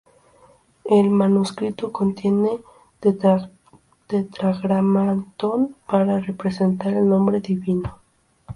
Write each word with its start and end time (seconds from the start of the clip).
El 0.85 1.11
manuscrito 1.11 1.91
contiene 1.91 2.59
el 3.01 3.51
tetragrámaton 4.07 5.75
para 5.85 6.19
representar 6.19 6.91
el 6.95 7.07
Nombre 7.07 7.39
Divino. 7.39 7.99